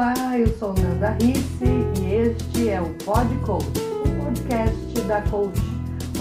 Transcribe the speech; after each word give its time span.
Olá, 0.00 0.38
eu 0.38 0.46
sou 0.56 0.72
Nanda 0.72 1.10
Risse 1.10 1.62
e 2.00 2.14
este 2.14 2.70
é 2.70 2.80
o 2.80 2.88
Pod 3.04 3.28
Coach, 3.44 3.66
o 3.66 4.24
podcast 4.24 5.00
da 5.02 5.20
Coach, 5.28 5.60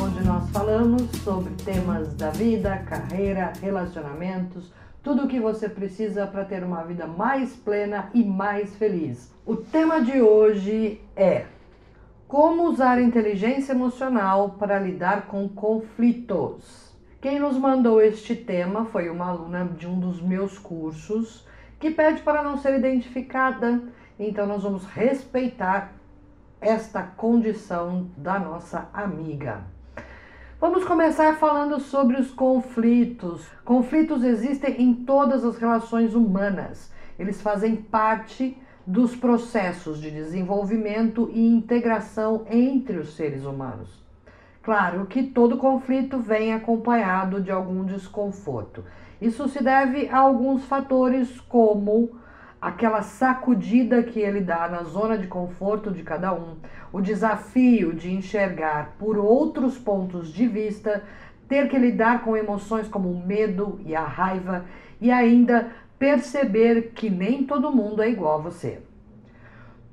onde 0.04 0.22
nós 0.26 0.50
falamos 0.50 1.04
sobre 1.24 1.54
temas 1.64 2.14
da 2.16 2.30
vida, 2.30 2.78
carreira, 2.80 3.54
relacionamentos, 3.62 4.70
tudo 5.02 5.24
o 5.24 5.28
que 5.30 5.40
você 5.40 5.70
precisa 5.70 6.28
para 6.28 6.44
ter 6.44 6.62
uma 6.62 6.84
vida 6.84 7.08
mais 7.08 7.56
plena 7.56 8.10
e 8.14 8.22
mais 8.22 8.76
feliz. 8.76 9.34
O 9.46 9.56
tema 9.56 10.02
de 10.02 10.22
hoje 10.22 11.00
é 11.16 11.46
como 12.28 12.64
usar 12.64 13.02
inteligência 13.02 13.72
emocional 13.72 14.58
para 14.60 14.78
lidar 14.78 15.28
com 15.28 15.48
conflitos. 15.48 16.94
Quem 17.22 17.40
nos 17.40 17.58
mandou 17.58 18.02
este 18.02 18.36
tema 18.36 18.84
foi 18.88 19.10
uma 19.10 19.30
aluna 19.30 19.64
de 19.64 19.88
um 19.88 19.98
dos 19.98 20.22
meus 20.22 20.60
cursos 20.60 21.48
que 21.80 21.90
pede 21.90 22.22
para 22.22 22.44
não 22.44 22.58
ser 22.58 22.78
identificada. 22.78 23.82
Então 24.20 24.46
nós 24.46 24.64
vamos 24.64 24.86
respeitar 24.86 25.94
esta 26.60 27.02
condição 27.02 28.10
da 28.18 28.38
nossa 28.38 28.90
amiga. 28.94 29.64
Vamos 30.60 30.84
começar 30.84 31.38
falando 31.38 31.80
sobre 31.80 32.20
os 32.20 32.32
conflitos. 32.32 33.48
Conflitos 33.64 34.24
existem 34.24 34.82
em 34.82 34.94
todas 34.94 35.46
as 35.46 35.58
relações 35.58 36.14
humanas. 36.14 36.92
Eles 37.18 37.42
fazem 37.42 37.78
parte 37.78 38.58
dos 38.86 39.16
processos 39.16 40.02
de 40.02 40.12
desenvolvimento 40.12 41.30
e 41.32 41.48
integração 41.48 42.46
entre 42.50 42.98
os 42.98 43.16
seres 43.16 43.46
humanos. 43.46 44.09
Claro 44.62 45.06
que 45.06 45.24
todo 45.24 45.58
conflito 45.58 46.20
vem 46.20 46.54
acompanhado 46.54 47.42
de 47.42 47.52
algum 47.52 47.86
desconforto. 47.86 48.84
Isso 49.22 49.48
se 49.48 49.64
deve 49.64 50.10
a 50.10 50.18
alguns 50.18 50.66
fatores, 50.66 51.40
como 51.42 52.20
aquela 52.62 53.02
sacudida 53.02 54.04
que 54.04 54.20
ele 54.20 54.42
dá 54.42 54.68
na 54.68 54.84
zona 54.84 55.18
de 55.18 55.28
conforto 55.28 55.92
de 55.92 56.04
cada 56.04 56.34
um, 56.34 56.58
o 56.92 57.00
desafio 57.00 57.94
de 57.94 58.12
enxergar 58.14 58.96
por 59.00 59.18
outros 59.18 59.78
pontos 59.78 60.34
de 60.34 60.46
vista, 60.46 61.04
ter 61.48 61.70
que 61.70 61.78
lidar 61.78 62.22
com 62.24 62.36
emoções 62.36 62.88
como 62.88 63.10
o 63.10 63.26
medo 63.26 63.80
e 63.86 63.96
a 63.96 64.04
raiva 64.04 64.66
e 65.00 65.10
ainda 65.10 65.72
perceber 65.98 66.92
que 66.94 67.10
nem 67.10 67.44
todo 67.44 67.72
mundo 67.72 68.02
é 68.02 68.10
igual 68.10 68.40
a 68.40 68.44
você. 68.44 68.82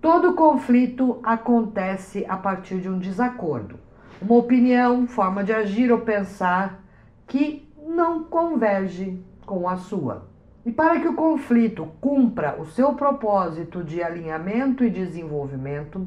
Todo 0.01 0.35
conflito 0.35 1.19
acontece 1.23 2.25
a 2.29 2.37
partir 2.37 2.81
de 2.81 2.89
um 2.89 2.99
desacordo, 2.99 3.79
uma 4.21 4.37
opinião, 4.37 5.07
forma 5.07 5.45
de 5.45 5.53
agir 5.53 5.93
ou 5.93 6.01
pensar 6.01 6.83
que 7.27 7.69
não 7.87 8.25
converge 8.25 9.23
com 9.45 9.69
a 9.69 9.77
sua. 9.77 10.29
E 10.65 10.73
para 10.73 10.99
que 11.01 11.07
o 11.07 11.15
conflito 11.15 11.87
cumpra 12.01 12.61
o 12.61 12.67
seu 12.67 12.95
propósito 12.95 13.85
de 13.85 14.03
alinhamento 14.03 14.85
e 14.85 14.91
desenvolvimento, 14.91 16.07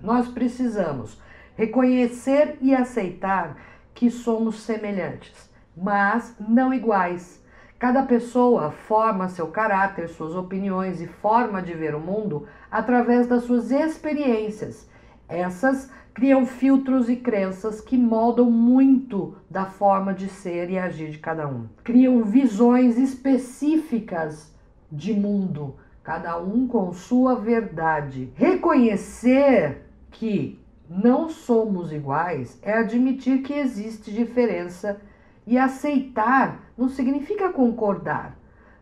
nós 0.00 0.28
precisamos 0.28 1.20
reconhecer 1.56 2.56
e 2.60 2.72
aceitar 2.72 3.56
que 3.92 4.10
somos 4.10 4.60
semelhantes, 4.60 5.50
mas 5.76 6.36
não 6.38 6.72
iguais. 6.72 7.42
Cada 7.76 8.04
pessoa 8.04 8.70
forma 8.70 9.28
seu 9.28 9.48
caráter, 9.48 10.08
suas 10.08 10.36
opiniões 10.36 11.00
e 11.00 11.06
forma 11.06 11.60
de 11.60 11.74
ver 11.74 11.94
o 11.94 12.00
mundo 12.00 12.46
através 12.70 13.26
das 13.26 13.44
suas 13.44 13.72
experiências. 13.72 14.88
Essas 15.28 15.90
criam 16.14 16.46
filtros 16.46 17.08
e 17.08 17.16
crenças 17.16 17.80
que 17.80 17.96
moldam 17.96 18.50
muito 18.50 19.36
da 19.48 19.66
forma 19.66 20.14
de 20.14 20.28
ser 20.28 20.70
e 20.70 20.78
agir 20.78 21.10
de 21.10 21.18
cada 21.18 21.46
um. 21.46 21.66
Criam 21.84 22.24
visões 22.24 22.98
específicas 22.98 24.52
de 24.90 25.12
mundo, 25.12 25.76
cada 26.02 26.40
um 26.40 26.66
com 26.66 26.92
sua 26.92 27.34
verdade. 27.36 28.32
Reconhecer 28.34 29.84
que 30.10 30.58
não 30.88 31.28
somos 31.28 31.92
iguais 31.92 32.58
é 32.62 32.72
admitir 32.72 33.42
que 33.42 33.52
existe 33.52 34.10
diferença 34.10 35.00
e 35.46 35.58
aceitar 35.58 36.60
não 36.76 36.88
significa 36.88 37.52
concordar, 37.52 38.36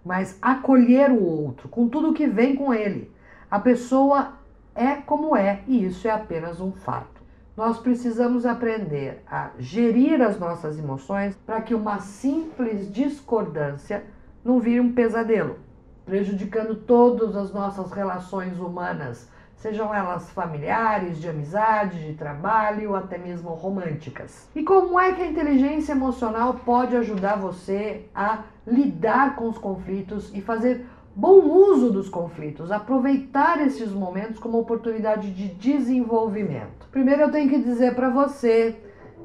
mas 0.04 0.38
acolher 0.41 1.10
o 1.10 1.22
outro 1.22 1.69
com 1.69 1.88
tudo 1.88 2.12
que 2.12 2.26
vem 2.26 2.54
com 2.54 2.72
ele. 2.72 3.10
A 3.50 3.59
pessoa 3.59 4.34
é 4.76 4.97
como 4.97 5.34
é 5.34 5.60
e 5.66 5.84
isso 5.84 6.06
é 6.06 6.10
apenas 6.10 6.60
um 6.60 6.70
fato. 6.70 7.16
Nós 7.56 7.78
precisamos 7.78 8.44
aprender 8.44 9.22
a 9.26 9.50
gerir 9.59 10.20
as 10.20 10.38
nossas 10.38 10.78
emoções 10.78 11.34
para 11.47 11.62
que 11.62 11.75
uma 11.75 12.00
simples 12.00 12.92
discordância 12.92 14.04
não 14.44 14.60
vire 14.60 14.78
um 14.78 14.92
pesadelo, 14.92 15.56
prejudicando 16.04 16.75
todas 16.75 17.34
as 17.34 17.53
nossas 17.54 17.91
relações 17.91 18.59
humanas, 18.59 19.28
sejam 19.56 19.92
elas 19.92 20.31
familiares, 20.31 21.19
de 21.19 21.28
amizade, 21.28 22.06
de 22.06 22.12
trabalho, 22.12 22.91
ou 22.91 22.97
até 22.97 23.16
mesmo 23.16 23.48
românticas. 23.50 24.48
E 24.54 24.62
como 24.62 25.00
é 25.00 25.12
que 25.12 25.22
a 25.22 25.26
inteligência 25.26 25.93
emocional 25.93 26.60
pode 26.64 26.94
ajudar 26.94 27.37
você 27.37 28.04
a 28.14 28.44
lidar 28.66 29.34
com 29.34 29.48
os 29.48 29.56
conflitos 29.56 30.31
e 30.34 30.43
fazer 30.43 30.84
bom 31.16 31.41
uso 31.41 31.91
dos 31.91 32.10
conflitos, 32.10 32.71
aproveitar 32.71 33.66
esses 33.66 33.91
momentos 33.91 34.38
como 34.38 34.59
oportunidade 34.59 35.32
de 35.32 35.49
desenvolvimento. 35.49 36.87
Primeiro 36.93 37.22
eu 37.22 37.31
tenho 37.31 37.49
que 37.49 37.59
dizer 37.59 37.94
para 37.94 38.10
você 38.10 38.78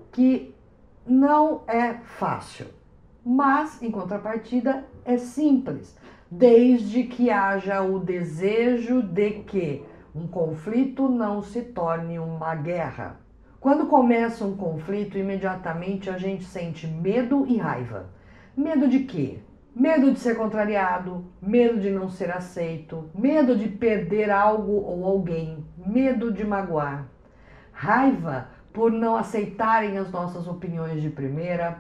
que 0.10 0.56
não 1.06 1.64
é 1.68 1.96
fácil, 1.96 2.68
mas 3.26 3.82
em 3.82 3.92
contrapartida 3.92 4.86
é 5.04 5.18
simples, 5.18 5.98
desde 6.30 7.04
que 7.04 7.30
haja 7.30 7.82
o 7.82 8.00
desejo 8.00 9.02
de 9.02 9.42
que 9.42 9.84
um 10.16 10.28
conflito 10.28 11.10
não 11.10 11.42
se 11.42 11.62
torne 11.62 12.18
uma 12.20 12.56
guerra. 12.56 13.20
Quando 13.60 13.88
começa 13.88 14.46
um 14.46 14.56
conflito, 14.56 15.18
imediatamente 15.18 16.10
a 16.10 16.18
gente 16.18 16.46
sente 16.46 16.88
medo 16.88 17.46
e 17.48 17.58
raiva. 17.58 18.10
Medo 18.56 18.88
de 18.88 19.00
quê? 19.00 19.40
Medo 19.74 20.12
de 20.12 20.20
ser 20.20 20.36
contrariado, 20.36 21.26
medo 21.42 21.80
de 21.80 21.90
não 21.90 22.10
ser 22.10 22.30
aceito, 22.30 23.10
medo 23.16 23.56
de 23.56 23.70
perder 23.70 24.30
algo 24.30 24.74
ou 24.74 25.06
alguém, 25.06 25.66
medo 25.78 26.30
de 26.30 26.44
magoar, 26.44 27.06
raiva 27.72 28.50
por 28.74 28.92
não 28.92 29.16
aceitarem 29.16 29.98
as 29.98 30.12
nossas 30.12 30.46
opiniões 30.46 31.02
de 31.02 31.10
primeira, 31.10 31.80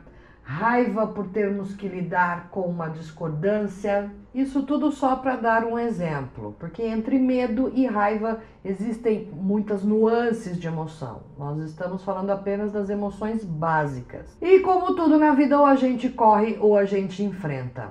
raiva 0.51 1.07
por 1.07 1.29
termos 1.29 1.73
que 1.73 1.87
lidar 1.87 2.49
com 2.51 2.61
uma 2.61 2.89
discordância. 2.89 4.11
Isso 4.35 4.63
tudo 4.63 4.91
só 4.91 5.15
para 5.15 5.37
dar 5.37 5.63
um 5.63 5.79
exemplo, 5.79 6.55
porque 6.59 6.83
entre 6.83 7.17
medo 7.17 7.71
e 7.73 7.85
raiva 7.85 8.41
existem 8.63 9.29
muitas 9.31 9.81
nuances 9.83 10.59
de 10.59 10.67
emoção. 10.67 11.21
Nós 11.39 11.57
estamos 11.63 12.03
falando 12.03 12.31
apenas 12.31 12.71
das 12.71 12.89
emoções 12.89 13.45
básicas. 13.45 14.37
E 14.41 14.59
como 14.59 14.93
tudo 14.93 15.17
na 15.17 15.33
vida, 15.33 15.57
ou 15.57 15.65
a 15.65 15.75
gente 15.75 16.09
corre 16.09 16.57
ou 16.59 16.77
a 16.77 16.83
gente 16.83 17.23
enfrenta. 17.23 17.89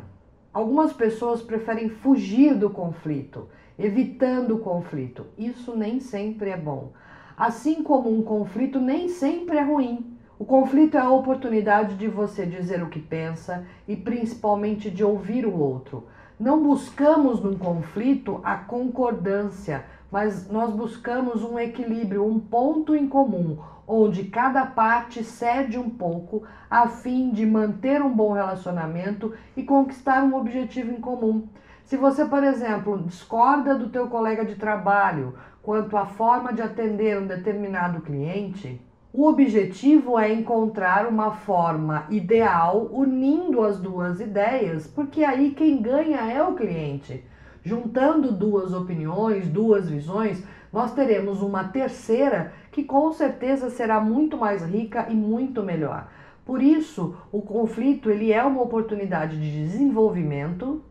Algumas 0.52 0.92
pessoas 0.92 1.40
preferem 1.40 1.88
fugir 1.88 2.54
do 2.54 2.68
conflito, 2.68 3.48
evitando 3.78 4.56
o 4.56 4.58
conflito. 4.58 5.26
Isso 5.38 5.74
nem 5.74 5.98
sempre 5.98 6.50
é 6.50 6.56
bom. 6.58 6.92
Assim 7.36 7.82
como 7.82 8.10
um 8.10 8.22
conflito 8.22 8.78
nem 8.78 9.08
sempre 9.08 9.56
é 9.56 9.62
ruim. 9.62 10.09
O 10.40 10.46
conflito 10.46 10.96
é 10.96 11.00
a 11.00 11.10
oportunidade 11.10 11.96
de 11.96 12.08
você 12.08 12.46
dizer 12.46 12.82
o 12.82 12.88
que 12.88 12.98
pensa 12.98 13.66
e 13.86 13.94
principalmente 13.94 14.90
de 14.90 15.04
ouvir 15.04 15.44
o 15.44 15.54
outro. 15.54 16.06
Não 16.38 16.62
buscamos 16.62 17.42
num 17.42 17.58
conflito 17.58 18.40
a 18.42 18.56
concordância, 18.56 19.84
mas 20.10 20.48
nós 20.48 20.72
buscamos 20.72 21.44
um 21.44 21.58
equilíbrio, 21.58 22.26
um 22.26 22.40
ponto 22.40 22.96
em 22.96 23.06
comum, 23.06 23.58
onde 23.86 24.24
cada 24.24 24.64
parte 24.64 25.22
cede 25.22 25.76
um 25.78 25.90
pouco 25.90 26.42
a 26.70 26.88
fim 26.88 27.32
de 27.32 27.44
manter 27.44 28.00
um 28.00 28.10
bom 28.10 28.32
relacionamento 28.32 29.34
e 29.54 29.62
conquistar 29.62 30.22
um 30.22 30.34
objetivo 30.34 30.90
em 30.90 31.02
comum. 31.02 31.48
Se 31.84 31.98
você, 31.98 32.24
por 32.24 32.42
exemplo, 32.42 33.02
discorda 33.02 33.74
do 33.74 33.90
teu 33.90 34.06
colega 34.06 34.42
de 34.42 34.54
trabalho 34.54 35.34
quanto 35.62 35.98
à 35.98 36.06
forma 36.06 36.50
de 36.50 36.62
atender 36.62 37.18
um 37.18 37.26
determinado 37.26 38.00
cliente, 38.00 38.80
o 39.12 39.26
objetivo 39.26 40.16
é 40.16 40.32
encontrar 40.32 41.08
uma 41.08 41.32
forma 41.32 42.06
ideal 42.10 42.88
unindo 42.92 43.60
as 43.62 43.80
duas 43.80 44.20
ideias, 44.20 44.86
porque 44.86 45.24
aí 45.24 45.50
quem 45.50 45.82
ganha 45.82 46.30
é 46.30 46.40
o 46.42 46.54
cliente. 46.54 47.24
Juntando 47.64 48.30
duas 48.30 48.72
opiniões, 48.72 49.48
duas 49.48 49.88
visões, 49.88 50.44
nós 50.72 50.94
teremos 50.94 51.42
uma 51.42 51.64
terceira 51.64 52.52
que 52.70 52.84
com 52.84 53.12
certeza 53.12 53.68
será 53.68 54.00
muito 54.00 54.36
mais 54.36 54.62
rica 54.62 55.08
e 55.10 55.14
muito 55.14 55.60
melhor. 55.60 56.08
Por 56.44 56.62
isso, 56.62 57.16
o 57.32 57.42
conflito 57.42 58.10
ele 58.10 58.32
é 58.32 58.42
uma 58.44 58.62
oportunidade 58.62 59.40
de 59.40 59.50
desenvolvimento 59.50 60.82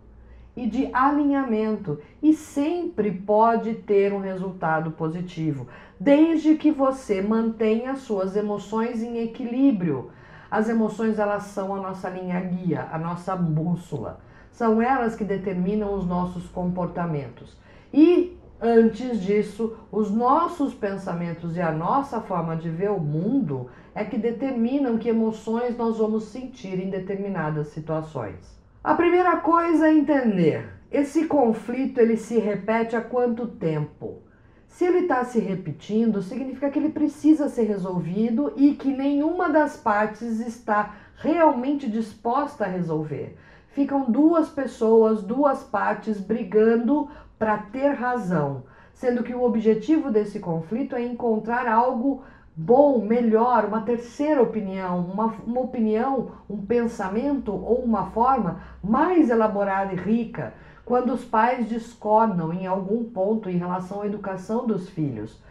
e 0.55 0.67
de 0.67 0.89
alinhamento 0.93 1.99
e 2.21 2.33
sempre 2.33 3.11
pode 3.11 3.75
ter 3.75 4.13
um 4.13 4.19
resultado 4.19 4.91
positivo, 4.91 5.67
desde 5.99 6.55
que 6.55 6.71
você 6.71 7.21
mantenha 7.21 7.95
suas 7.95 8.35
emoções 8.35 9.01
em 9.01 9.19
equilíbrio. 9.19 10.11
As 10.51 10.67
emoções 10.67 11.19
elas 11.19 11.43
são 11.43 11.75
a 11.75 11.79
nossa 11.79 12.09
linha 12.09 12.39
guia, 12.39 12.87
a 12.91 12.97
nossa 12.97 13.35
bússola. 13.35 14.19
São 14.51 14.81
elas 14.81 15.15
que 15.15 15.23
determinam 15.23 15.93
os 15.93 16.05
nossos 16.05 16.47
comportamentos. 16.49 17.57
E 17.93 18.37
Antes 18.61 19.21
disso, 19.21 19.77
os 19.89 20.11
nossos 20.11 20.73
pensamentos 20.73 21.55
e 21.55 21.61
a 21.61 21.71
nossa 21.71 22.19
forma 22.19 22.57
de 22.57 22.69
ver 22.69 22.91
o 22.91 22.99
mundo 22.99 23.69
é 23.95 24.03
que 24.03 24.17
determinam 24.17 24.97
que 24.97 25.07
emoções 25.07 25.77
nós 25.77 25.97
vamos 25.97 26.25
sentir 26.25 26.77
em 26.77 26.89
determinadas 26.89 27.67
situações. 27.67 28.58
A 28.81 28.93
primeira 28.93 29.35
coisa 29.35 29.89
é 29.89 29.93
entender: 29.93 30.69
esse 30.89 31.25
conflito 31.25 31.99
ele 31.99 32.15
se 32.15 32.39
repete 32.39 32.95
há 32.95 33.01
quanto 33.01 33.45
tempo? 33.45 34.21
Se 34.67 34.85
ele 34.85 34.99
está 34.99 35.21
se 35.25 35.37
repetindo, 35.37 36.21
significa 36.21 36.69
que 36.69 36.79
ele 36.79 36.89
precisa 36.89 37.49
ser 37.49 37.63
resolvido 37.63 38.53
e 38.55 38.75
que 38.75 38.95
nenhuma 38.95 39.49
das 39.49 39.75
partes 39.75 40.39
está 40.39 40.95
realmente 41.17 41.89
disposta 41.89 42.63
a 42.63 42.69
resolver. 42.69 43.35
Ficam 43.73 44.09
duas 44.09 44.47
pessoas, 44.47 45.21
duas 45.23 45.61
partes 45.61 46.17
brigando 46.21 47.09
para 47.37 47.57
ter 47.57 47.89
razão, 47.89 48.63
sendo 48.93 49.23
que 49.23 49.35
o 49.35 49.43
objetivo 49.43 50.09
desse 50.09 50.39
conflito 50.39 50.95
é 50.95 51.03
encontrar 51.03 51.67
algo 51.67 52.23
bom, 52.61 52.99
melhor, 52.99 53.63
uma 53.63 53.83
terceira 53.83 54.41
opinião, 54.41 54.99
uma, 54.99 55.33
uma 55.47 55.61
opinião, 55.61 56.31
um 56.49 56.57
pensamento 56.57 57.53
ou 57.53 57.81
uma 57.81 58.07
forma 58.07 58.59
mais 58.83 59.29
elaborada 59.29 59.93
e 59.93 59.95
rica, 59.95 60.53
quando 60.83 61.13
os 61.13 61.23
pais 61.23 61.69
discordam 61.69 62.51
em 62.51 62.67
algum 62.67 63.05
ponto 63.05 63.49
em 63.49 63.55
relação 63.55 64.01
à 64.01 64.07
educação 64.07 64.67
dos 64.67 64.89
filhos. 64.89 65.41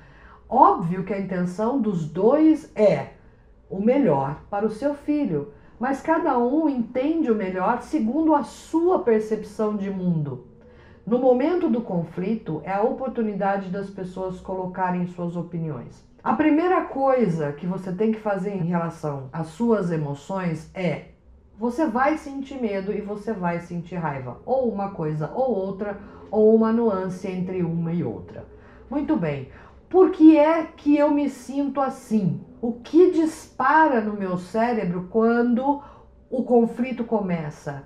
Óbvio 0.46 1.02
que 1.02 1.14
a 1.14 1.18
intenção 1.18 1.80
dos 1.80 2.06
dois 2.06 2.70
é 2.76 3.12
o 3.70 3.80
melhor 3.80 4.42
para 4.50 4.66
o 4.66 4.70
seu 4.70 4.94
filho, 4.94 5.52
mas 5.80 6.02
cada 6.02 6.36
um 6.36 6.68
entende 6.68 7.30
o 7.30 7.34
melhor 7.34 7.80
segundo 7.80 8.34
a 8.34 8.42
sua 8.42 8.98
percepção 8.98 9.78
de 9.78 9.90
mundo. 9.90 10.46
No 11.06 11.18
momento 11.18 11.70
do 11.70 11.80
conflito, 11.80 12.60
é 12.64 12.74
a 12.74 12.82
oportunidade 12.82 13.70
das 13.70 13.88
pessoas 13.88 14.40
colocarem 14.40 15.06
suas 15.06 15.36
opiniões. 15.36 16.06
A 16.28 16.34
primeira 16.34 16.82
coisa 16.82 17.54
que 17.54 17.66
você 17.66 17.90
tem 17.90 18.12
que 18.12 18.20
fazer 18.20 18.50
em 18.50 18.66
relação 18.66 19.30
às 19.32 19.46
suas 19.46 19.90
emoções 19.90 20.70
é 20.74 21.06
você 21.58 21.86
vai 21.86 22.18
sentir 22.18 22.60
medo 22.60 22.92
e 22.92 23.00
você 23.00 23.32
vai 23.32 23.60
sentir 23.60 23.94
raiva, 23.94 24.38
ou 24.44 24.70
uma 24.70 24.90
coisa 24.90 25.32
ou 25.34 25.50
outra, 25.50 25.98
ou 26.30 26.54
uma 26.54 26.70
nuance 26.70 27.26
entre 27.26 27.62
uma 27.62 27.94
e 27.94 28.04
outra. 28.04 28.44
Muito 28.90 29.16
bem. 29.16 29.48
Por 29.88 30.10
que 30.10 30.36
é 30.36 30.64
que 30.64 30.98
eu 30.98 31.10
me 31.10 31.30
sinto 31.30 31.80
assim? 31.80 32.42
O 32.60 32.74
que 32.74 33.10
dispara 33.10 34.02
no 34.02 34.12
meu 34.12 34.36
cérebro 34.36 35.08
quando 35.10 35.82
o 36.28 36.42
conflito 36.42 37.04
começa? 37.04 37.84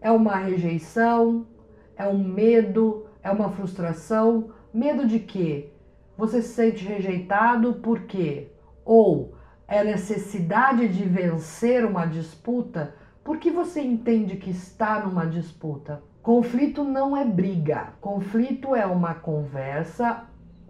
É 0.00 0.12
uma 0.12 0.36
rejeição? 0.36 1.48
É 1.96 2.06
um 2.06 2.22
medo? 2.22 3.06
É 3.24 3.30
uma 3.32 3.50
frustração? 3.50 4.50
Medo 4.72 5.04
de 5.04 5.18
quê? 5.18 5.72
Você 6.16 6.42
se 6.42 6.54
sente 6.54 6.84
rejeitado 6.84 7.74
por 7.74 8.00
quê? 8.02 8.48
Ou 8.84 9.34
é 9.66 9.82
necessidade 9.82 10.88
de 10.88 11.04
vencer 11.04 11.84
uma 11.84 12.04
disputa? 12.06 12.94
Por 13.24 13.38
que 13.38 13.50
você 13.50 13.80
entende 13.80 14.36
que 14.36 14.50
está 14.50 15.00
numa 15.00 15.24
disputa? 15.24 16.02
Conflito 16.22 16.84
não 16.84 17.16
é 17.16 17.24
briga. 17.24 17.94
Conflito 18.00 18.74
é 18.76 18.84
uma 18.84 19.14
conversa 19.14 20.24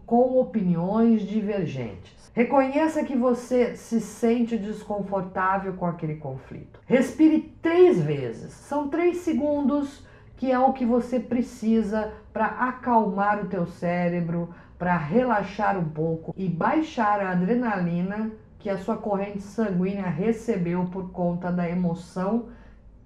com 0.07 0.39
opiniões 0.39 1.23
divergentes. 1.23 2.31
Reconheça 2.35 3.05
que 3.05 3.17
você 3.17 3.77
se 3.77 4.01
sente 4.01 4.57
desconfortável 4.57 5.75
com 5.75 5.85
aquele 5.85 6.17
conflito. 6.17 6.81
Respire 6.87 7.55
três 7.61 8.01
vezes. 8.01 8.53
São 8.53 8.89
três 8.89 9.19
segundos 9.19 10.07
que 10.43 10.51
é 10.51 10.59
o 10.59 10.73
que 10.73 10.85
você 10.85 11.21
precisa 11.21 12.13
para 12.33 12.47
acalmar 12.47 13.45
o 13.45 13.47
teu 13.47 13.65
cérebro, 13.65 14.53
para 14.77 14.97
relaxar 14.97 15.79
um 15.79 15.89
pouco 15.89 16.35
e 16.37 16.49
baixar 16.49 17.21
a 17.21 17.31
adrenalina 17.31 18.29
que 18.59 18.69
a 18.69 18.77
sua 18.77 18.97
corrente 18.97 19.41
sanguínea 19.41 20.09
recebeu 20.09 20.87
por 20.87 21.13
conta 21.13 21.53
da 21.53 21.71
emoção 21.71 22.47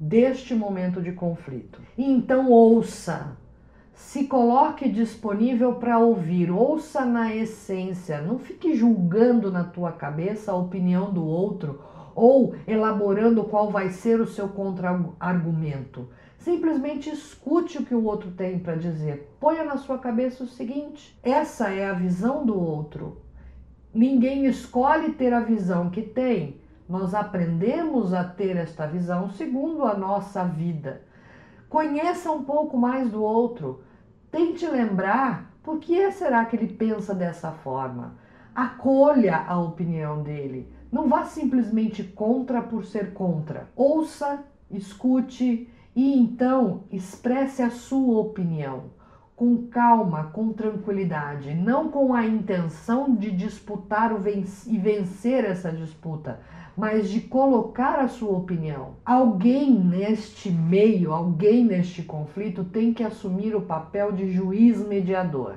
deste 0.00 0.54
momento 0.54 1.02
de 1.02 1.12
conflito. 1.12 1.78
Então 1.98 2.50
ouça, 2.50 3.36
se 3.92 4.24
coloque 4.24 4.88
disponível 4.88 5.74
para 5.74 5.98
ouvir, 5.98 6.50
ouça 6.50 7.04
na 7.04 7.34
essência, 7.34 8.22
não 8.22 8.38
fique 8.38 8.74
julgando 8.74 9.52
na 9.52 9.62
tua 9.62 9.92
cabeça 9.92 10.52
a 10.52 10.56
opinião 10.56 11.12
do 11.12 11.22
outro 11.22 11.84
ou 12.14 12.54
elaborando 12.66 13.44
qual 13.44 13.70
vai 13.70 13.90
ser 13.90 14.22
o 14.22 14.26
seu 14.26 14.48
contra-argumento. 14.48 16.08
Simplesmente 16.46 17.10
escute 17.10 17.78
o 17.78 17.84
que 17.84 17.92
o 17.92 18.04
outro 18.04 18.30
tem 18.30 18.56
para 18.56 18.76
dizer. 18.76 19.34
Ponha 19.40 19.64
na 19.64 19.78
sua 19.78 19.98
cabeça 19.98 20.44
o 20.44 20.46
seguinte: 20.46 21.18
essa 21.20 21.70
é 21.70 21.90
a 21.90 21.92
visão 21.92 22.46
do 22.46 22.56
outro. 22.56 23.20
Ninguém 23.92 24.46
escolhe 24.46 25.10
ter 25.14 25.32
a 25.32 25.40
visão 25.40 25.90
que 25.90 26.02
tem. 26.02 26.60
Nós 26.88 27.14
aprendemos 27.14 28.14
a 28.14 28.22
ter 28.22 28.54
esta 28.54 28.86
visão 28.86 29.28
segundo 29.28 29.84
a 29.84 29.94
nossa 29.98 30.44
vida. 30.44 31.02
Conheça 31.68 32.30
um 32.30 32.44
pouco 32.44 32.76
mais 32.76 33.10
do 33.10 33.24
outro. 33.24 33.82
Tente 34.30 34.64
lembrar 34.68 35.50
por 35.64 35.80
que 35.80 36.12
será 36.12 36.44
que 36.44 36.54
ele 36.54 36.68
pensa 36.68 37.12
dessa 37.12 37.50
forma. 37.50 38.18
Acolha 38.54 39.38
a 39.48 39.58
opinião 39.58 40.22
dele. 40.22 40.72
Não 40.92 41.08
vá 41.08 41.24
simplesmente 41.24 42.04
contra 42.04 42.62
por 42.62 42.84
ser 42.84 43.12
contra. 43.14 43.68
Ouça, 43.74 44.44
escute 44.70 45.68
e 45.96 46.14
então 46.14 46.84
expresse 46.92 47.62
a 47.62 47.70
sua 47.70 48.20
opinião 48.20 48.94
com 49.34 49.66
calma, 49.68 50.24
com 50.32 50.52
tranquilidade, 50.52 51.54
não 51.54 51.90
com 51.90 52.14
a 52.14 52.26
intenção 52.26 53.14
de 53.14 53.30
disputar 53.30 54.12
e 54.66 54.78
vencer 54.78 55.44
essa 55.44 55.70
disputa, 55.70 56.40
mas 56.76 57.10
de 57.10 57.20
colocar 57.20 57.98
a 57.98 58.08
sua 58.08 58.36
opinião. 58.36 58.94
Alguém 59.04 59.70
neste 59.70 60.50
meio, 60.50 61.12
alguém 61.12 61.64
neste 61.64 62.02
conflito 62.02 62.64
tem 62.64 62.94
que 62.94 63.02
assumir 63.02 63.54
o 63.54 63.62
papel 63.62 64.12
de 64.12 64.30
juiz 64.30 64.86
mediador. 64.86 65.56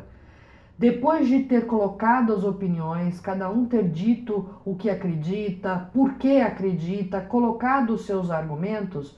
Depois 0.77 1.27
de 1.27 1.44
ter 1.44 1.65
colocado 1.65 2.33
as 2.33 2.44
opiniões, 2.44 3.19
cada 3.19 3.50
um 3.50 3.65
ter 3.65 3.89
dito 3.89 4.50
o 4.65 4.75
que 4.75 4.89
acredita, 4.89 5.89
por 5.94 6.13
que 6.13 6.39
acredita, 6.39 7.19
colocado 7.21 7.92
os 7.92 8.06
seus 8.06 8.30
argumentos, 8.30 9.18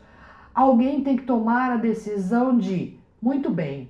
alguém 0.53 1.03
tem 1.03 1.15
que 1.17 1.23
tomar 1.23 1.71
a 1.71 1.77
decisão 1.77 2.57
de, 2.57 2.97
muito 3.21 3.49
bem, 3.49 3.89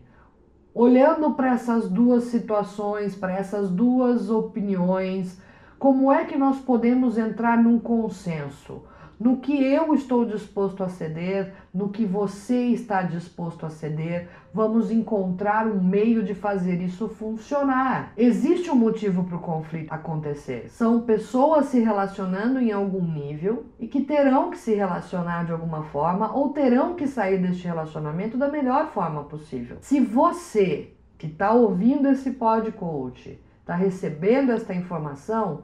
olhando 0.74 1.34
para 1.34 1.51
essas 1.51 1.89
duas 1.89 2.25
situações, 2.25 3.15
para 3.15 3.34
essas 3.34 3.70
duas 3.70 4.30
opiniões, 4.30 5.41
como 5.77 6.12
é 6.12 6.25
que 6.25 6.38
nós 6.38 6.60
podemos 6.60 7.18
entrar 7.18 7.58
num 7.58 7.80
consenso? 7.80 8.84
No 9.22 9.38
que 9.38 9.63
eu 9.63 9.94
estou 9.94 10.25
disposto 10.25 10.84
a 10.84 10.90
ceder, 10.90 11.54
no 11.72 11.90
que 11.90 12.04
você 12.04 12.70
está 12.70 13.04
disposto 13.04 13.68
a 13.68 13.70
ceder, 13.70 14.28
vamos 14.51 14.90
encontrar 14.90 15.68
um 15.68 15.80
meio 15.80 16.24
de 16.24 16.34
fazer 16.34 16.82
isso 16.82 17.08
funcionar. 17.08 18.13
Existe 18.18 18.72
um 18.72 18.75
motivo 18.75 19.24
para 19.24 19.38
o 19.38 19.40
conflito 19.40 19.94
acontecer. 19.94 20.72
São 20.72 21.01
pessoas 21.01 21.68
se 21.68 21.80
relacionando 21.80 22.60
em 22.60 22.72
algum 22.72 23.06
nível 23.06 23.68
e 23.80 23.88
que 23.88 24.01
terão 24.01 24.50
que 24.50 24.58
se 24.58 24.74
relacionar 24.74 25.46
de 25.46 25.51
alguma 25.51 25.84
forma 25.84 26.36
ou 26.36 26.50
terão 26.50 26.96
que 26.96 27.06
sair 27.06 27.38
deste 27.40 27.68
relacionamento 27.68 28.40
da 28.40 28.48
melhor 28.48 28.88
forma 28.88 29.25
possível. 29.25 29.78
Se 29.82 30.00
você 30.00 30.94
que 31.20 31.28
está 31.28 31.51
ouvindo 31.51 32.08
esse 32.08 32.32
podcast 32.32 33.40
está 33.60 33.75
recebendo 33.75 34.51
esta 34.51 34.74
informação, 34.74 35.62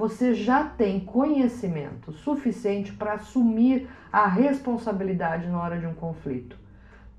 você 0.00 0.32
já 0.32 0.64
tem 0.64 0.98
conhecimento 0.98 2.10
suficiente 2.10 2.90
para 2.90 3.12
assumir 3.12 3.86
a 4.10 4.26
responsabilidade 4.26 5.46
na 5.46 5.60
hora 5.60 5.78
de 5.78 5.86
um 5.86 5.92
conflito. 5.92 6.56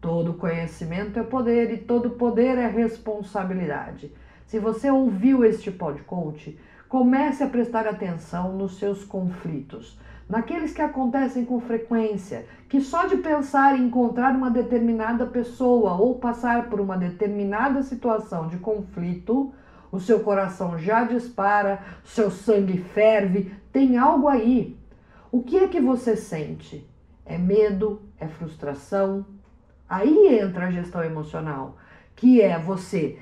Todo 0.02 0.34
conhecimento 0.34 1.20
é 1.20 1.22
poder 1.22 1.72
e 1.72 1.78
todo 1.78 2.10
poder 2.10 2.58
é 2.58 2.68
responsabilidade. 2.68 4.12
Se 4.48 4.58
você 4.58 4.90
ouviu 4.90 5.46
este 5.46 5.70
podcast, 5.70 6.58
comece 6.90 7.44
a 7.44 7.48
prestar 7.48 7.86
atenção 7.86 8.58
nos 8.58 8.80
seus 8.80 9.06
conflitos, 9.06 9.96
naqueles 10.28 10.74
que 10.74 10.82
acontecem 10.82 11.46
com 11.46 11.62
frequência, 11.62 12.48
que 12.68 12.82
só 12.82 13.06
de 13.06 13.18
pensar 13.18 13.78
em 13.78 13.86
encontrar 13.86 14.36
uma 14.36 14.50
determinada 14.50 15.28
pessoa 15.28 15.94
ou 15.94 16.16
passar 16.16 16.68
por 16.68 16.80
uma 16.80 16.98
determinada 16.98 17.84
situação 17.84 18.48
de 18.48 18.58
conflito, 18.58 19.54
o 19.92 20.00
seu 20.00 20.22
coração 20.22 20.80
já 20.80 21.04
dispara, 21.04 21.84
seu 22.04 22.32
sangue 22.32 22.78
ferve, 22.78 23.54
tem 23.72 23.98
algo 23.98 24.28
aí. 24.28 24.78
O 25.32 25.44
que 25.44 25.58
é 25.58 25.68
que 25.68 25.82
você 25.82 26.16
sente? 26.16 26.88
É 27.26 27.38
medo? 27.38 28.02
É 28.20 28.28
frustração? 28.28 29.26
Aí 29.90 30.40
entra 30.40 30.68
a 30.68 30.72
gestão 30.72 31.04
emocional, 31.04 31.78
que 32.16 32.42
é 32.42 32.58
você 32.58 33.20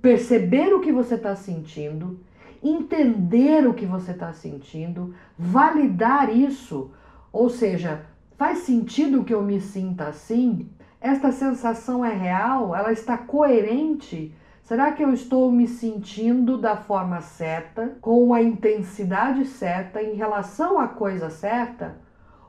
perceber 0.00 0.72
o 0.72 0.80
que 0.80 0.90
você 0.90 1.16
está 1.16 1.36
sentindo, 1.36 2.18
entender 2.62 3.66
o 3.66 3.74
que 3.74 3.84
você 3.84 4.12
está 4.12 4.32
sentindo, 4.32 5.14
validar 5.38 6.34
isso. 6.34 6.90
Ou 7.32 7.50
seja, 7.50 8.06
faz 8.36 8.60
sentido 8.60 9.24
que 9.24 9.34
eu 9.34 9.42
me 9.42 9.60
sinta 9.60 10.04
assim? 10.06 10.68
Esta 11.00 11.32
sensação 11.32 12.04
é 12.04 12.14
real? 12.14 12.74
Ela 12.74 12.92
está 12.92 13.16
coerente? 13.16 14.34
Será 14.70 14.92
que 14.92 15.02
eu 15.02 15.12
estou 15.12 15.50
me 15.50 15.66
sentindo 15.66 16.56
da 16.56 16.76
forma 16.76 17.20
certa, 17.20 17.98
com 18.00 18.32
a 18.32 18.40
intensidade 18.40 19.44
certa, 19.44 20.00
em 20.00 20.14
relação 20.14 20.78
à 20.78 20.86
coisa 20.86 21.28
certa? 21.28 21.96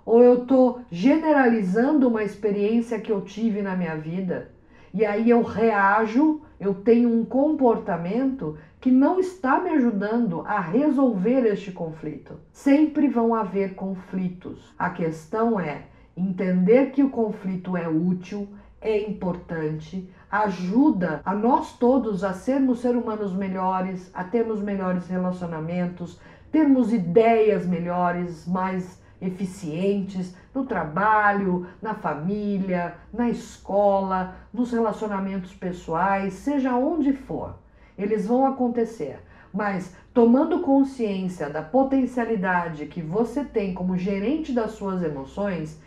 Ou 0.05 0.21
eu 0.21 0.43
estou 0.43 0.81
generalizando 0.91 2.07
uma 2.07 2.23
experiência 2.23 2.99
que 2.99 3.11
eu 3.11 3.21
tive 3.21 3.63
na 3.63 3.75
minha 3.75 3.95
vida 3.95 4.51
e 4.93 5.03
aí 5.03 5.31
eu 5.31 5.41
reajo, 5.41 6.43
eu 6.59 6.75
tenho 6.75 7.09
um 7.11 7.25
comportamento 7.25 8.55
que 8.79 8.91
não 8.91 9.19
está 9.19 9.59
me 9.59 9.71
ajudando 9.71 10.41
a 10.41 10.59
resolver 10.59 11.43
este 11.47 11.71
conflito? 11.71 12.39
Sempre 12.51 13.07
vão 13.07 13.33
haver 13.33 13.73
conflitos. 13.73 14.75
A 14.77 14.91
questão 14.91 15.59
é 15.59 15.85
entender 16.15 16.91
que 16.91 17.01
o 17.01 17.09
conflito 17.09 17.75
é 17.75 17.87
útil, 17.89 18.47
é 18.79 19.09
importante, 19.09 20.07
ajuda 20.31 21.21
a 21.25 21.35
nós 21.35 21.73
todos 21.73 22.23
a 22.23 22.33
sermos 22.33 22.79
seres 22.79 23.03
humanos 23.03 23.33
melhores, 23.33 24.09
a 24.13 24.23
termos 24.23 24.61
melhores 24.61 25.07
relacionamentos, 25.07 26.17
termos 26.49 26.93
ideias 26.93 27.65
melhores, 27.65 28.47
mais 28.47 29.01
eficientes 29.21 30.33
no 30.55 30.65
trabalho, 30.65 31.67
na 31.81 31.93
família, 31.93 32.95
na 33.13 33.29
escola, 33.29 34.35
nos 34.53 34.71
relacionamentos 34.71 35.53
pessoais, 35.53 36.33
seja 36.33 36.75
onde 36.75 37.13
for. 37.13 37.55
Eles 37.97 38.25
vão 38.25 38.45
acontecer. 38.45 39.19
Mas 39.53 39.93
tomando 40.13 40.61
consciência 40.61 41.49
da 41.49 41.61
potencialidade 41.61 42.85
que 42.85 43.01
você 43.01 43.43
tem 43.43 43.73
como 43.73 43.97
gerente 43.97 44.53
das 44.53 44.71
suas 44.71 45.03
emoções, 45.03 45.79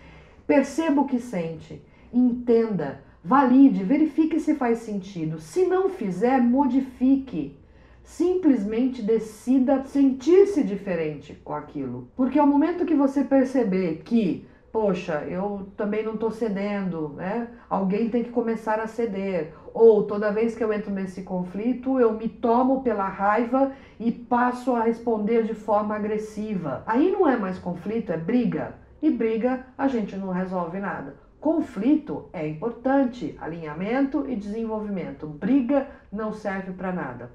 perceba 0.47 1.01
o 1.01 1.07
que 1.07 1.19
sente, 1.19 1.83
entenda 2.13 3.01
Valide, 3.27 3.83
verifique 3.83 4.39
se 4.39 4.55
faz 4.55 4.81
sentido. 4.81 5.39
Se 5.39 5.65
não 5.65 5.89
fizer, 5.89 6.43
modifique. 6.43 7.59
Simplesmente 8.03 9.01
decida 9.01 9.83
sentir-se 9.87 10.63
diferente 10.63 11.33
com 11.43 11.55
aquilo. 11.55 12.07
Porque 12.15 12.39
ao 12.39 12.47
momento 12.47 12.85
que 12.85 12.95
você 12.95 13.25
perceber 13.25 14.03
que, 14.05 14.47
poxa, 14.71 15.25
eu 15.27 15.69
também 15.75 16.05
não 16.05 16.13
estou 16.13 16.31
cedendo, 16.31 17.15
né? 17.17 17.49
Alguém 17.71 18.11
tem 18.11 18.23
que 18.23 18.29
começar 18.29 18.79
a 18.79 18.87
ceder. 18.87 19.55
Ou 19.73 20.03
toda 20.03 20.31
vez 20.31 20.55
que 20.55 20.63
eu 20.63 20.71
entro 20.71 20.93
nesse 20.93 21.23
conflito, 21.23 21.99
eu 21.99 22.13
me 22.13 22.29
tomo 22.29 22.83
pela 22.83 23.09
raiva 23.09 23.73
e 23.99 24.13
passo 24.13 24.75
a 24.75 24.83
responder 24.83 25.45
de 25.45 25.55
forma 25.55 25.97
agressiva. 25.97 26.83
Aí 26.87 27.11
não 27.11 27.27
é 27.27 27.39
mais 27.39 27.59
conflito, 27.59 28.13
é 28.13 28.19
briga. 28.19 28.75
E 29.01 29.11
briga 29.11 29.65
a 29.79 29.89
gente 29.89 30.15
não 30.15 30.29
resolve 30.29 30.79
nada. 30.79 31.24
Conflito 31.45 32.31
é 32.33 32.49
importante, 32.49 33.37
alinhamento 33.39 34.25
e 34.27 34.35
desenvolvimento. 34.35 35.27
Briga 35.27 35.89
não 36.11 36.33
serve 36.33 36.73
para 36.73 36.91
nada. 36.91 37.31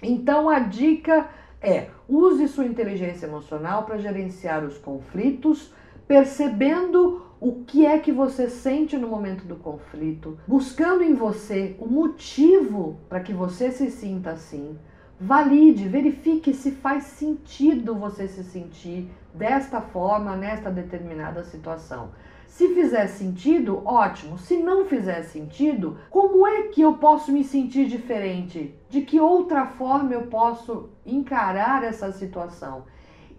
Então 0.00 0.48
a 0.48 0.60
dica 0.60 1.28
é: 1.60 1.88
use 2.08 2.46
sua 2.46 2.64
inteligência 2.64 3.26
emocional 3.26 3.82
para 3.82 3.98
gerenciar 3.98 4.64
os 4.64 4.78
conflitos, 4.78 5.74
percebendo 6.06 7.26
o 7.40 7.64
que 7.64 7.84
é 7.84 7.98
que 7.98 8.12
você 8.12 8.48
sente 8.48 8.96
no 8.96 9.08
momento 9.08 9.44
do 9.44 9.56
conflito, 9.56 10.38
buscando 10.46 11.02
em 11.02 11.14
você 11.14 11.74
o 11.80 11.88
motivo 11.88 13.00
para 13.08 13.18
que 13.18 13.32
você 13.32 13.72
se 13.72 13.90
sinta 13.90 14.30
assim. 14.30 14.78
Valide, 15.18 15.88
verifique 15.88 16.54
se 16.54 16.70
faz 16.70 17.02
sentido 17.02 17.96
você 17.96 18.28
se 18.28 18.44
sentir 18.44 19.10
desta 19.34 19.80
forma, 19.80 20.36
nesta 20.36 20.70
determinada 20.70 21.42
situação. 21.42 22.10
Se 22.50 22.74
fizer 22.74 23.06
sentido, 23.06 23.80
ótimo. 23.86 24.36
Se 24.36 24.56
não 24.56 24.84
fizer 24.84 25.22
sentido, 25.22 25.96
como 26.10 26.44
é 26.44 26.64
que 26.64 26.82
eu 26.82 26.94
posso 26.94 27.30
me 27.30 27.44
sentir 27.44 27.86
diferente? 27.86 28.74
De 28.88 29.02
que 29.02 29.20
outra 29.20 29.66
forma 29.66 30.12
eu 30.12 30.26
posso 30.26 30.90
encarar 31.06 31.84
essa 31.84 32.10
situação? 32.10 32.84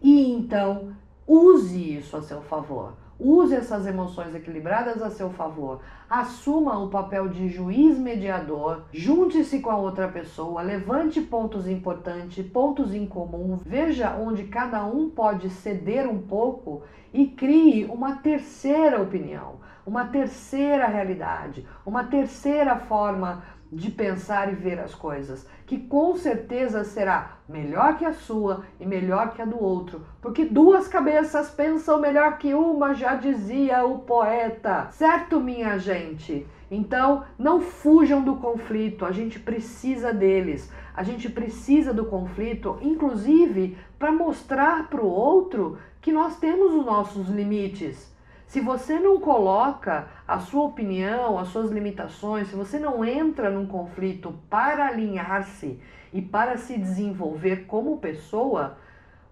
E 0.02 0.32
então, 0.32 0.96
use 1.28 1.98
isso 1.98 2.16
a 2.16 2.22
seu 2.22 2.42
favor. 2.42 2.94
Use 3.24 3.54
essas 3.54 3.86
emoções 3.86 4.34
equilibradas 4.34 5.00
a 5.00 5.12
seu 5.12 5.30
favor. 5.30 5.80
Assuma 6.10 6.80
o 6.80 6.90
papel 6.90 7.28
de 7.28 7.50
juiz 7.50 7.96
mediador. 7.96 8.86
Junte-se 8.92 9.60
com 9.60 9.70
a 9.70 9.78
outra 9.78 10.08
pessoa. 10.08 10.64
Levante 10.64 11.22
pontos 11.22 11.68
importantes, 11.68 12.44
pontos 12.48 12.96
em 12.96 13.06
comum. 13.06 13.60
Veja 13.64 14.16
onde 14.16 14.46
cada 14.46 14.84
um 14.86 15.08
pode 15.08 15.52
ceder 15.52 16.10
um 16.10 16.18
pouco 16.18 16.82
e 17.14 17.28
crie 17.28 17.86
uma 17.86 18.16
terceira 18.16 19.00
opinião, 19.00 19.60
uma 19.86 20.06
terceira 20.06 20.88
realidade, 20.88 21.68
uma 21.86 22.06
terceira 22.06 22.76
forma 22.76 23.44
de 23.72 23.90
pensar 23.90 24.52
e 24.52 24.56
ver 24.56 24.80
as 24.80 24.94
coisas, 24.94 25.48
que 25.66 25.80
com 25.80 26.16
certeza 26.18 26.84
será 26.84 27.38
melhor 27.48 27.98
que 27.98 28.04
a 28.04 28.12
sua 28.12 28.66
e 28.80 28.86
melhor 28.86 29.34
que 29.34 29.42
a 29.42 29.46
do 29.46 29.62
outro, 29.62 30.02
porque 30.22 30.44
duas 30.44 30.88
cabeças 30.88 31.50
pensam 31.50 32.00
melhor 32.00 32.38
que 32.38 32.54
uma, 32.54 32.94
já 32.94 33.16
dizia 33.16 33.86
o 33.86 34.00
poeta. 34.00 34.90
Certo, 34.92 35.40
minha 35.40 35.78
gente? 35.78 36.46
Então, 36.70 37.24
não 37.38 37.62
fujam 37.62 38.22
do 38.22 38.36
conflito, 38.36 39.06
a 39.06 39.12
gente 39.12 39.40
precisa 39.40 40.14
deles. 40.14 40.72
A 40.94 41.04
gente 41.04 41.30
precisa 41.30 41.94
do 41.94 42.06
conflito, 42.06 42.78
inclusive 42.82 43.78
para 43.98 44.12
mostrar 44.12 44.90
para 44.90 45.02
o 45.02 45.10
outro 45.10 45.78
que 46.02 46.12
nós 46.12 46.38
temos 46.38 46.74
os 46.74 46.86
nossos 46.86 47.30
limites 47.30 48.11
se 48.52 48.60
você 48.60 49.00
não 49.00 49.18
coloca 49.18 50.10
a 50.28 50.38
sua 50.40 50.66
opinião, 50.66 51.40
as 51.40 51.48
suas 51.48 51.72
limitações, 51.72 52.50
se 52.50 52.54
você 52.54 52.78
não 52.78 53.06
entra 53.06 53.50
num 53.50 53.66
conflito 53.66 54.38
para 54.50 54.88
alinhar-se 54.88 55.80
e 56.12 56.22
para 56.22 56.58
se 56.58 56.78
desenvolver 56.78 57.66
como 57.66 58.00
pessoa, 58.00 58.78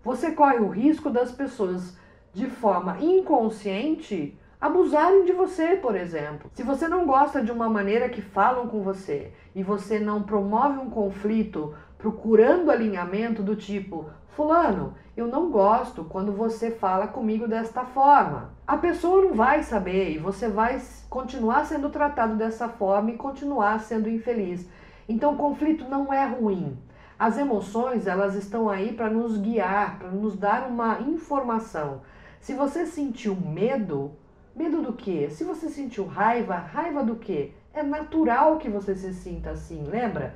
você 0.02 0.32
corre 0.32 0.60
o 0.60 0.70
risco 0.70 1.10
das 1.10 1.34
pessoas, 1.34 1.98
de 2.34 2.50
forma 2.50 2.96
inconsciente, 3.02 4.40
abusarem 4.62 5.26
de 5.26 5.34
você, 5.34 5.76
por 5.76 5.98
exemplo. 5.98 6.50
Se 6.54 6.64
você 6.64 6.88
não 6.88 7.06
gosta 7.06 7.44
de 7.44 7.52
uma 7.52 7.68
maneira 7.68 8.08
que 8.08 8.22
falam 8.22 8.68
com 8.68 8.82
você 8.82 9.34
e 9.54 9.62
você 9.62 10.00
não 10.00 10.24
promove 10.24 10.80
um 10.80 10.90
conflito 10.90 11.76
procurando 12.00 12.72
alinhamento 12.72 13.44
do 13.44 13.58
tipo, 13.58 14.10
Fulano, 14.30 14.96
eu 15.18 15.28
não 15.28 15.52
gosto 15.52 16.06
quando 16.06 16.32
você 16.32 16.72
fala 16.72 17.08
comigo 17.08 17.46
desta 17.46 17.84
forma. 17.84 18.52
A 18.66 18.78
pessoa 18.78 19.26
não 19.26 19.34
vai 19.34 19.64
saber 19.64 20.12
e 20.12 20.18
você 20.18 20.48
vai 20.48 20.82
continuar 21.10 21.66
sendo 21.66 21.90
tratado 21.90 22.38
dessa 22.38 22.70
forma 22.70 23.12
e 23.12 23.18
continuar 23.18 23.82
sendo 23.82 24.10
infeliz. 24.10 24.66
Então, 25.10 25.36
conflito 25.36 25.90
não 25.90 26.14
é 26.14 26.26
ruim. 26.26 26.78
As 27.20 27.38
emoções, 27.38 28.08
elas 28.08 28.34
estão 28.34 28.70
aí 28.70 28.94
para 28.94 29.10
nos 29.10 29.38
guiar, 29.38 30.00
para 30.00 30.10
nos 30.10 30.38
dar 30.38 30.70
uma 30.70 31.02
informação. 31.02 32.02
Se 32.40 32.54
você 32.54 32.86
sentiu 32.86 33.36
medo, 33.36 34.14
medo 34.56 34.82
do 34.82 34.94
quê? 34.94 35.30
Se 35.30 35.44
você 35.44 35.68
sentiu 35.68 36.06
raiva, 36.06 36.56
raiva 36.56 37.04
do 37.04 37.18
quê? 37.18 37.52
É 37.74 37.84
natural 37.84 38.58
que 38.58 38.70
você 38.70 38.96
se 38.96 39.14
sinta 39.14 39.50
assim, 39.50 39.84
lembra? 39.84 40.34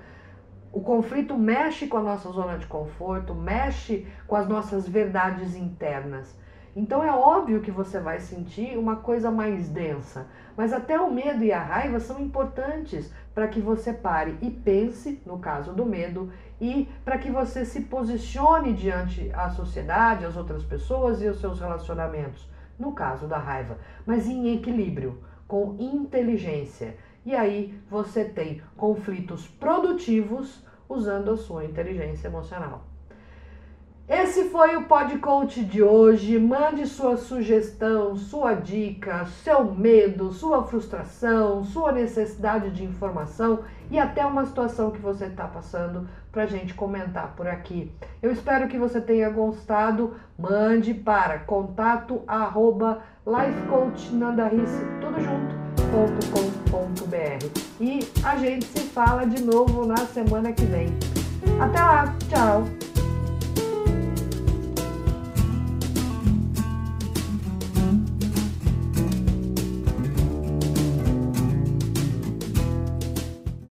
O 0.74 0.82
conflito 0.82 1.38
mexe 1.38 1.86
com 1.86 1.98
a 1.98 2.02
nossa 2.02 2.32
zona 2.32 2.58
de 2.58 2.66
conforto, 2.66 3.36
mexe 3.36 4.08
com 4.26 4.36
as 4.36 4.48
nossas 4.48 4.88
verdades 4.88 5.56
internas. 5.56 6.36
Então 6.76 7.04
é 7.04 7.12
óbvio 7.12 7.62
que 7.62 7.70
você 7.70 8.00
vai 8.00 8.20
sentir 8.20 8.76
uma 8.76 8.96
coisa 8.96 9.30
mais 9.30 9.70
densa, 9.70 10.26
mas 10.58 10.74
até 10.74 11.00
o 11.00 11.14
medo 11.14 11.44
e 11.44 11.54
a 11.54 11.62
raiva 11.62 12.00
são 12.00 12.20
importantes 12.20 13.14
para 13.36 13.48
que 13.48 13.62
você 13.62 13.94
pare 13.94 14.36
e 14.42 14.50
pense, 14.50 15.22
no 15.28 15.38
caso 15.38 15.74
do 15.74 15.86
medo, 15.86 16.32
e 16.60 16.90
para 17.06 17.20
que 17.20 17.30
você 17.30 17.64
se 17.64 17.82
posicione 17.82 18.74
diante 18.74 19.30
a 19.32 19.52
sociedade, 19.52 20.26
as 20.26 20.36
outras 20.36 20.64
pessoas 20.64 21.22
e 21.22 21.28
os 21.28 21.40
seus 21.40 21.60
relacionamentos, 21.60 22.50
no 22.80 22.94
caso 22.94 23.28
da 23.28 23.38
raiva, 23.38 23.78
mas 24.08 24.28
em 24.28 24.56
equilíbrio, 24.56 25.20
com 25.48 25.76
inteligência. 25.80 26.96
E 27.26 27.36
aí 27.36 27.74
você 27.90 28.26
tem 28.26 28.62
conflitos 28.76 29.48
produtivos 29.48 30.64
usando 30.90 31.32
a 31.32 31.38
sua 31.38 31.64
inteligência 31.66 32.28
emocional. 32.28 32.84
Esse 34.08 34.50
foi 34.50 34.76
o 34.76 34.84
Podcoach 34.84 35.64
de 35.64 35.82
hoje. 35.82 36.38
Mande 36.38 36.86
sua 36.86 37.16
sugestão, 37.16 38.18
sua 38.18 38.54
dica, 38.54 39.26
seu 39.26 39.64
medo, 39.64 40.34
sua 40.34 40.62
frustração, 40.64 41.64
sua 41.64 41.94
necessidade 41.94 42.70
de 42.72 42.84
informação 42.84 43.64
e 43.90 43.98
até 43.98 44.26
uma 44.26 44.46
situação 44.46 44.92
que 44.92 45.00
você 45.00 45.28
está 45.28 45.48
passando 45.48 46.06
para 46.34 46.44
a 46.44 46.48
gente 46.48 46.74
comentar 46.74 47.34
por 47.34 47.48
aqui. 47.48 47.94
Eu 48.22 48.30
espero 48.34 48.68
que 48.68 48.78
você 48.78 49.00
tenha 49.00 49.30
gostado. 49.30 50.16
Mande 50.38 50.94
para 50.94 51.40
contato 51.40 52.24
arroba 52.28 53.02
lifecoachnandarice, 53.26 54.84
tudo 55.00 55.22
junto 55.22 55.54
www.cultura.com.br. 56.74 57.62
E 57.80 58.00
a 58.24 58.36
gente 58.38 58.66
se 58.66 58.80
fala 58.90 59.26
de 59.26 59.42
novo 59.42 59.86
na 59.86 59.98
semana 60.08 60.52
que 60.52 60.66
vem. 60.66 60.88
Até 61.60 61.80
lá, 61.80 62.16
tchau! 62.30 62.93